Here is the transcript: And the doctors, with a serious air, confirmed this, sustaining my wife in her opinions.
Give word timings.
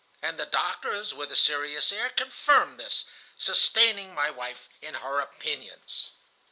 And 0.19 0.39
the 0.39 0.47
doctors, 0.47 1.13
with 1.13 1.31
a 1.31 1.35
serious 1.35 1.91
air, 1.91 2.09
confirmed 2.09 2.79
this, 2.79 3.05
sustaining 3.37 4.15
my 4.15 4.31
wife 4.31 4.67
in 4.81 4.95
her 4.95 5.19
opinions. 5.19 6.09